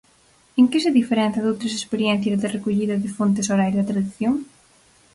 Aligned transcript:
En 0.59 0.65
que 0.71 0.79
se 0.83 0.95
diferenza 0.99 1.43
doutras 1.43 1.75
experiencias 1.79 2.39
de 2.41 2.51
recollida 2.55 2.95
de 3.03 3.13
fontes 3.17 3.49
orais 3.55 3.75
da 3.77 3.87
tradición? 3.91 4.35